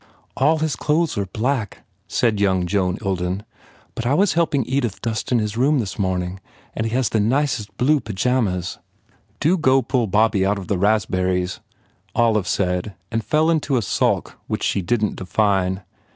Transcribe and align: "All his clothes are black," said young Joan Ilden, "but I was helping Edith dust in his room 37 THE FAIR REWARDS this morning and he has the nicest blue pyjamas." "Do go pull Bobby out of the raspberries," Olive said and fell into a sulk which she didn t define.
"All 0.35 0.57
his 0.57 0.75
clothes 0.75 1.15
are 1.15 1.27
black," 1.27 1.85
said 2.07 2.39
young 2.39 2.65
Joan 2.65 2.97
Ilden, 3.05 3.43
"but 3.93 4.03
I 4.07 4.15
was 4.15 4.33
helping 4.33 4.65
Edith 4.65 4.99
dust 4.99 5.31
in 5.31 5.37
his 5.37 5.55
room 5.55 5.77
37 5.77 5.79
THE 5.79 5.85
FAIR 5.85 6.01
REWARDS 6.03 6.19
this 6.19 6.23
morning 6.33 6.39
and 6.73 6.85
he 6.87 6.95
has 6.95 7.09
the 7.09 7.19
nicest 7.19 7.77
blue 7.77 7.99
pyjamas." 7.99 8.79
"Do 9.39 9.59
go 9.59 9.83
pull 9.83 10.07
Bobby 10.07 10.43
out 10.43 10.57
of 10.57 10.69
the 10.69 10.79
raspberries," 10.79 11.59
Olive 12.15 12.47
said 12.47 12.95
and 13.11 13.23
fell 13.23 13.51
into 13.51 13.77
a 13.77 13.83
sulk 13.83 14.39
which 14.47 14.63
she 14.63 14.81
didn 14.81 15.09
t 15.09 15.15
define. 15.17 15.83